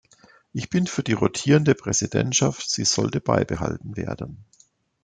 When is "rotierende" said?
1.13-1.75